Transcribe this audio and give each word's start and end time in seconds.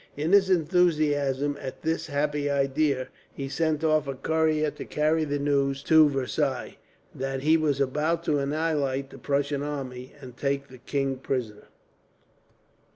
In 0.17 0.31
his 0.31 0.49
enthusiasm 0.49 1.59
at 1.61 1.83
this 1.83 2.07
happy 2.07 2.49
idea, 2.49 3.09
he 3.35 3.47
sent 3.47 3.83
off 3.83 4.07
a 4.07 4.15
courier 4.15 4.71
to 4.71 4.83
carry 4.83 5.25
the 5.25 5.37
news, 5.37 5.83
to 5.83 6.09
Versailles, 6.09 6.77
that 7.13 7.43
he 7.43 7.55
was 7.55 7.79
about 7.79 8.23
to 8.23 8.39
annihilate 8.39 9.11
the 9.11 9.19
Prussian 9.19 9.61
army, 9.61 10.15
and 10.19 10.35
take 10.35 10.69
the 10.69 10.79
king 10.79 11.17
prisoner. 11.17 11.67